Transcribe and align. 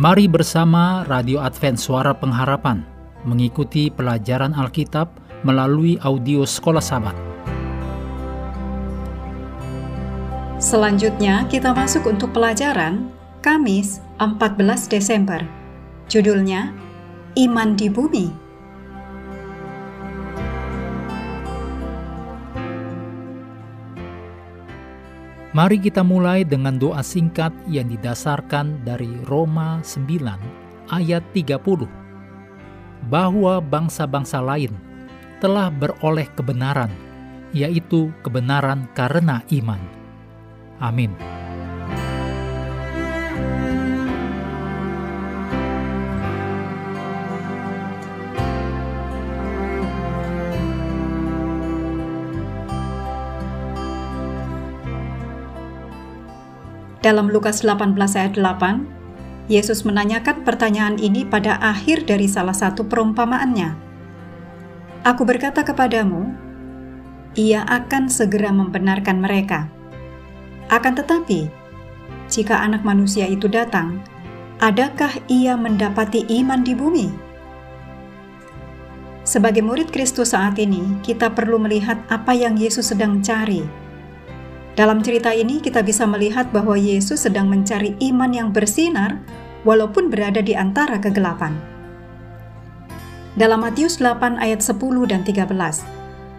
Mari 0.00 0.32
bersama 0.32 1.04
Radio 1.04 1.44
Advent 1.44 1.76
Suara 1.76 2.16
Pengharapan 2.16 2.80
mengikuti 3.28 3.92
pelajaran 3.92 4.56
Alkitab 4.56 5.12
melalui 5.44 6.00
audio 6.00 6.48
Sekolah 6.48 6.80
Sabat. 6.80 7.12
Selanjutnya 10.56 11.44
kita 11.52 11.76
masuk 11.76 12.08
untuk 12.08 12.32
pelajaran 12.32 13.12
Kamis 13.44 14.00
14 14.16 14.88
Desember. 14.88 15.44
Judulnya 16.08 16.72
Iman 17.36 17.76
di 17.76 17.92
Bumi. 17.92 18.49
Mari 25.50 25.82
kita 25.82 26.06
mulai 26.06 26.46
dengan 26.46 26.78
doa 26.78 27.02
singkat 27.02 27.50
yang 27.66 27.90
didasarkan 27.90 28.86
dari 28.86 29.10
Roma 29.26 29.82
9 29.82 30.94
ayat 30.94 31.26
30. 31.34 31.90
Bahwa 33.10 33.58
bangsa-bangsa 33.58 34.38
lain 34.38 34.70
telah 35.42 35.66
beroleh 35.74 36.30
kebenaran, 36.38 36.94
yaitu 37.50 38.14
kebenaran 38.22 38.86
karena 38.94 39.42
iman. 39.50 39.82
Amin. 40.78 41.39
Dalam 57.00 57.32
Lukas 57.32 57.64
18 57.64 57.96
ayat 57.96 58.36
8, 58.36 59.48
Yesus 59.48 59.88
menanyakan 59.88 60.44
pertanyaan 60.44 61.00
ini 61.00 61.24
pada 61.24 61.56
akhir 61.56 62.04
dari 62.04 62.28
salah 62.28 62.52
satu 62.52 62.84
perumpamaannya. 62.84 63.72
Aku 65.08 65.24
berkata 65.24 65.64
kepadamu, 65.64 66.28
ia 67.40 67.64
akan 67.64 68.12
segera 68.12 68.52
membenarkan 68.52 69.16
mereka. 69.16 69.72
Akan 70.68 70.92
tetapi, 70.92 71.48
jika 72.28 72.60
anak 72.60 72.84
manusia 72.84 73.24
itu 73.24 73.48
datang, 73.48 74.04
adakah 74.60 75.24
ia 75.24 75.56
mendapati 75.56 76.28
iman 76.44 76.60
di 76.60 76.76
bumi? 76.76 77.08
Sebagai 79.24 79.64
murid 79.64 79.88
Kristus 79.88 80.36
saat 80.36 80.60
ini, 80.60 81.00
kita 81.00 81.32
perlu 81.32 81.56
melihat 81.56 81.96
apa 82.12 82.36
yang 82.36 82.60
Yesus 82.60 82.92
sedang 82.92 83.24
cari 83.24 83.88
dalam 84.80 85.04
cerita 85.04 85.28
ini 85.36 85.60
kita 85.60 85.84
bisa 85.84 86.08
melihat 86.08 86.48
bahwa 86.56 86.72
Yesus 86.72 87.28
sedang 87.28 87.52
mencari 87.52 88.00
iman 88.00 88.32
yang 88.32 88.48
bersinar 88.48 89.20
walaupun 89.68 90.08
berada 90.08 90.40
di 90.40 90.56
antara 90.56 90.96
kegelapan. 90.96 91.52
Dalam 93.36 93.60
Matius 93.60 94.00
8 94.00 94.40
ayat 94.40 94.64
10 94.64 94.80
dan 95.04 95.20
13, 95.20 95.84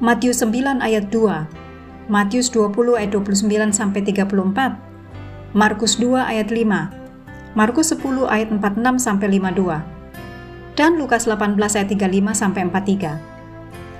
Matius 0.00 0.40
9 0.40 0.80
ayat 0.80 1.12
2, 1.12 2.08
Matius 2.08 2.48
20 2.48 2.96
ayat 2.96 3.12
29 3.12 3.76
sampai 3.76 4.00
34, 4.08 4.32
Markus 5.52 6.00
2 6.00 6.16
ayat 6.24 6.48
5, 6.48 7.52
Markus 7.52 7.92
10 7.92 8.24
ayat 8.24 8.48
46 8.48 9.04
sampai 9.04 9.36
52, 9.36 9.84
dan 10.80 10.96
Lukas 10.96 11.28
18 11.28 11.60
ayat 11.76 11.88
35 11.92 12.32
sampai 12.32 12.60
43. 12.72 13.20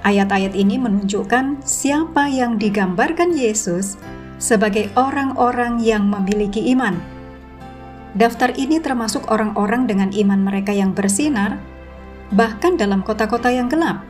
Ayat-ayat 0.01 0.57
ini 0.57 0.81
menunjukkan 0.81 1.61
siapa 1.61 2.25
yang 2.33 2.57
digambarkan 2.57 3.37
Yesus 3.37 4.01
sebagai 4.41 4.89
orang-orang 4.97 5.79
yang 5.85 6.09
memiliki 6.09 6.73
iman. 6.73 6.97
Daftar 8.17 8.57
ini 8.59 8.83
termasuk 8.83 9.31
orang-orang 9.31 9.87
dengan 9.87 10.11
iman 10.11 10.41
mereka 10.43 10.75
yang 10.75 10.97
bersinar, 10.97 11.61
bahkan 12.35 12.75
dalam 12.75 13.07
kota-kota 13.07 13.53
yang 13.53 13.71
gelap. 13.71 14.03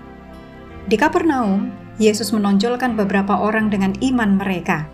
Di 0.88 0.96
Kapernaum, 0.96 1.68
Yesus 2.00 2.32
menonjolkan 2.32 2.96
beberapa 2.96 3.36
orang 3.36 3.68
dengan 3.68 3.92
iman 4.00 4.40
mereka. 4.40 4.88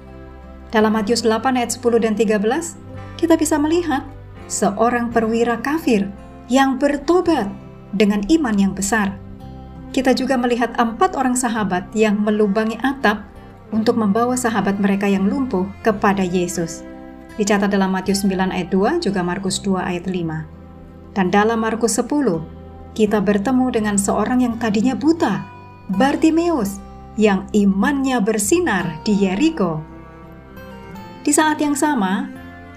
Dalam 0.75 0.99
Matius 0.99 1.23
8 1.23 1.55
ayat 1.55 1.71
10 1.71 2.03
dan 2.03 2.19
13, 2.19 2.75
kita 3.15 3.39
bisa 3.39 3.55
melihat 3.63 4.03
seorang 4.51 5.15
perwira 5.15 5.63
kafir 5.63 6.11
yang 6.51 6.83
bertobat 6.83 7.47
dengan 7.95 8.27
iman 8.27 8.57
yang 8.59 8.73
besar. 8.75 9.15
Kita 9.95 10.11
juga 10.19 10.35
melihat 10.35 10.75
empat 10.75 11.15
orang 11.15 11.39
sahabat 11.39 11.95
yang 11.95 12.19
melubangi 12.19 12.75
atap 12.83 13.36
untuk 13.75 13.99
membawa 13.99 14.39
sahabat 14.39 14.79
mereka 14.79 15.11
yang 15.11 15.27
lumpuh 15.27 15.67
kepada 15.83 16.23
Yesus. 16.23 16.87
Dicatat 17.37 17.69
dalam 17.69 17.93
Matius 17.93 18.25
9 18.25 18.49
ayat 18.49 18.69
2 18.73 19.05
juga 19.05 19.21
Markus 19.21 19.61
2 19.61 19.77
ayat 19.83 20.07
5. 20.09 21.17
Dan 21.17 21.33
dalam 21.33 21.61
Markus 21.61 21.97
10, 21.97 22.13
kita 22.97 23.21
bertemu 23.21 23.67
dengan 23.73 23.97
seorang 24.01 24.45
yang 24.45 24.55
tadinya 24.57 24.97
buta, 24.97 25.45
Bartimeus, 25.93 26.81
yang 27.17 27.49
imannya 27.53 28.21
bersinar 28.21 29.01
di 29.05 29.25
Yeriko. 29.25 29.81
Di 31.25 31.33
saat 31.33 31.61
yang 31.61 31.75
sama, 31.75 32.29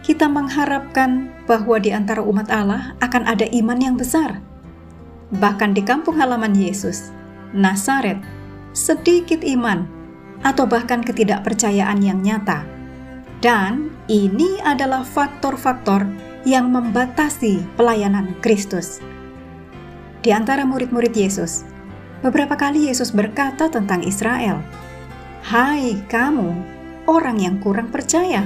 kita 0.03 0.27
mengharapkan 0.31 1.31
bahwa 1.43 1.77
di 1.77 1.91
antara 1.91 2.23
umat 2.23 2.47
Allah 2.47 2.95
akan 3.03 3.27
ada 3.27 3.45
iman 3.51 3.79
yang 3.79 3.95
besar. 3.99 4.39
Bahkan 5.35 5.75
di 5.75 5.83
kampung 5.85 6.17
halaman 6.17 6.55
Yesus, 6.55 7.11
Nazaret, 7.53 8.17
sedikit 8.73 9.43
iman 9.45 9.98
atau 10.43 10.65
bahkan 10.65 11.03
ketidakpercayaan 11.03 11.99
yang 11.99 12.19
nyata. 12.23 12.63
Dan 13.39 13.91
ini 14.11 14.59
adalah 14.63 15.07
faktor-faktor 15.07 16.03
yang 16.43 16.71
membatasi 16.71 17.63
pelayanan 17.79 18.35
Kristus. 18.43 18.99
Di 20.19 20.35
antara 20.35 20.67
murid-murid 20.67 21.15
Yesus, 21.15 21.63
beberapa 22.19 22.59
kali 22.59 22.91
Yesus 22.91 23.15
berkata 23.15 23.71
tentang 23.71 24.03
Israel, 24.03 24.59
"Hai 25.47 25.95
kamu, 26.11 26.51
orang 27.07 27.39
yang 27.39 27.55
kurang 27.63 27.87
percaya." 27.87 28.43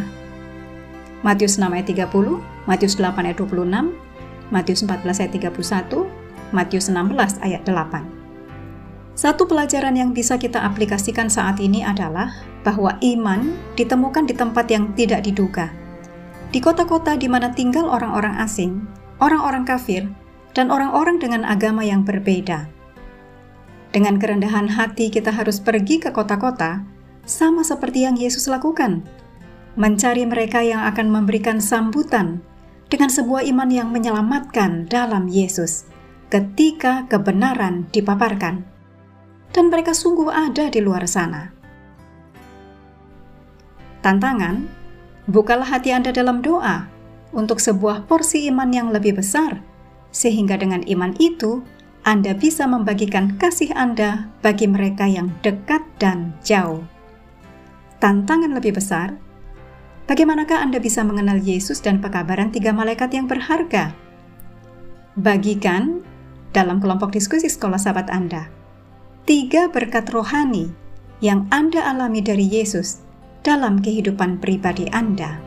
Matius 1.26 1.58
6 1.58 1.74
ayat 1.74 1.90
30, 1.90 2.38
Matius 2.70 2.94
8 3.00 3.26
ayat 3.26 3.38
26, 3.42 3.90
Matius 4.54 4.86
14 4.86 5.18
ayat 5.18 5.34
31, 5.34 6.06
Matius 6.54 6.86
16 6.86 7.42
ayat 7.42 7.66
8. 7.66 8.23
Satu 9.14 9.46
pelajaran 9.46 9.94
yang 9.94 10.10
bisa 10.10 10.42
kita 10.42 10.66
aplikasikan 10.66 11.30
saat 11.30 11.62
ini 11.62 11.86
adalah 11.86 12.34
bahwa 12.66 12.98
iman 12.98 13.54
ditemukan 13.78 14.26
di 14.26 14.34
tempat 14.34 14.66
yang 14.74 14.90
tidak 14.98 15.22
diduga. 15.22 15.70
Di 16.50 16.58
kota-kota 16.58 17.14
di 17.14 17.30
mana 17.30 17.54
tinggal 17.54 17.86
orang-orang 17.86 18.42
asing, 18.42 18.82
orang-orang 19.22 19.70
kafir, 19.70 20.10
dan 20.58 20.74
orang-orang 20.74 21.22
dengan 21.22 21.46
agama 21.46 21.86
yang 21.86 22.02
berbeda. 22.02 22.66
Dengan 23.94 24.18
kerendahan 24.18 24.74
hati 24.74 25.14
kita 25.14 25.30
harus 25.30 25.62
pergi 25.62 26.02
ke 26.02 26.10
kota-kota, 26.10 26.82
sama 27.30 27.62
seperti 27.62 28.10
yang 28.10 28.18
Yesus 28.18 28.50
lakukan. 28.50 29.06
Mencari 29.78 30.26
mereka 30.26 30.66
yang 30.66 30.86
akan 30.90 31.14
memberikan 31.14 31.62
sambutan 31.62 32.42
dengan 32.90 33.10
sebuah 33.14 33.46
iman 33.46 33.70
yang 33.70 33.90
menyelamatkan 33.94 34.90
dalam 34.90 35.30
Yesus 35.30 35.90
ketika 36.30 37.06
kebenaran 37.10 37.90
dipaparkan 37.94 38.73
dan 39.54 39.70
mereka 39.70 39.94
sungguh 39.94 40.34
ada 40.34 40.68
di 40.68 40.82
luar 40.82 41.06
sana. 41.06 41.54
Tantangan, 44.04 44.68
bukalah 45.30 45.70
hati 45.70 45.96
Anda 45.96 46.12
dalam 46.12 46.44
doa 46.44 46.90
untuk 47.32 47.62
sebuah 47.62 48.10
porsi 48.10 48.50
iman 48.52 48.68
yang 48.74 48.92
lebih 48.92 49.16
besar, 49.16 49.64
sehingga 50.12 50.60
dengan 50.60 50.84
iman 50.84 51.16
itu 51.22 51.64
Anda 52.04 52.36
bisa 52.36 52.68
membagikan 52.68 53.40
kasih 53.40 53.72
Anda 53.78 54.28
bagi 54.44 54.68
mereka 54.68 55.08
yang 55.08 55.32
dekat 55.40 55.86
dan 56.02 56.36
jauh. 56.44 56.84
Tantangan 58.04 58.52
lebih 58.52 58.76
besar, 58.76 59.16
bagaimanakah 60.12 60.60
Anda 60.60 60.84
bisa 60.84 61.08
mengenal 61.08 61.40
Yesus 61.40 61.80
dan 61.80 62.04
pekabaran 62.04 62.52
tiga 62.52 62.76
malaikat 62.76 63.16
yang 63.16 63.32
berharga? 63.32 63.96
Bagikan 65.16 66.04
dalam 66.52 66.84
kelompok 66.84 67.16
diskusi 67.16 67.48
sekolah 67.48 67.80
sahabat 67.80 68.12
Anda 68.12 68.63
tiga 69.24 69.72
berkat 69.72 70.12
rohani 70.12 70.68
yang 71.24 71.48
Anda 71.48 71.80
alami 71.88 72.20
dari 72.20 72.44
Yesus 72.44 73.00
dalam 73.40 73.80
kehidupan 73.80 74.44
pribadi 74.44 74.92
Anda. 74.92 75.40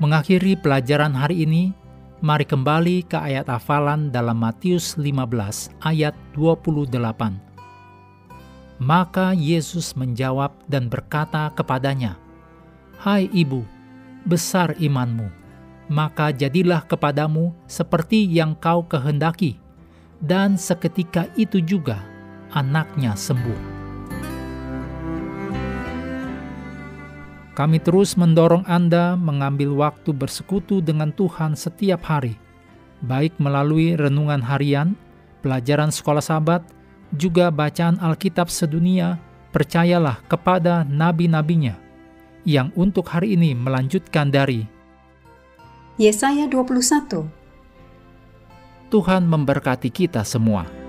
Mengakhiri 0.00 0.56
pelajaran 0.60 1.16
hari 1.16 1.48
ini, 1.48 1.72
mari 2.20 2.44
kembali 2.44 3.08
ke 3.08 3.16
ayat 3.16 3.48
hafalan 3.48 4.12
dalam 4.12 4.36
Matius 4.36 5.00
15 5.00 5.72
ayat 5.80 6.12
28. 6.36 6.92
Maka 8.80 9.32
Yesus 9.32 9.96
menjawab 9.96 10.52
dan 10.68 10.92
berkata 10.92 11.52
kepadanya, 11.56 12.20
Hai 13.00 13.28
ibu, 13.32 13.60
besar 14.24 14.76
imanmu, 14.76 15.28
maka 15.90 16.30
jadilah 16.30 16.84
kepadamu 16.84 17.52
seperti 17.66 18.24
yang 18.28 18.54
kau 18.58 18.84
kehendaki. 18.84 19.58
Dan 20.20 20.60
seketika 20.60 21.32
itu 21.34 21.64
juga 21.64 22.04
anaknya 22.52 23.16
sembuh. 23.16 23.80
Kami 27.56 27.80
terus 27.80 28.16
mendorong 28.16 28.64
Anda 28.68 29.16
mengambil 29.16 29.72
waktu 29.76 30.12
bersekutu 30.12 30.84
dengan 30.84 31.12
Tuhan 31.12 31.56
setiap 31.56 32.04
hari, 32.04 32.36
baik 33.04 33.36
melalui 33.40 33.96
renungan 33.96 34.40
harian, 34.44 34.96
pelajaran 35.40 35.88
sekolah 35.88 36.24
sabat, 36.24 36.62
juga 37.16 37.48
bacaan 37.48 37.96
Alkitab 38.00 38.48
sedunia, 38.52 39.16
percayalah 39.50 40.20
kepada 40.28 40.84
nabi-nabinya 40.84 41.89
yang 42.48 42.72
untuk 42.78 43.08
hari 43.10 43.36
ini 43.36 43.52
melanjutkan 43.52 44.32
dari 44.32 44.64
Yesaya 46.00 46.48
21. 46.48 47.28
Tuhan 48.90 49.22
memberkati 49.28 49.92
kita 49.92 50.24
semua. 50.24 50.79